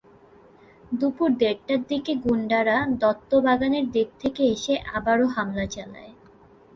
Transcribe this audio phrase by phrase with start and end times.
[0.91, 6.13] দুপুর দেড়টার দিকে গুন্ডারা দত্ত বাগানের দিক থেকে এসে আবারও হামলা চালায়।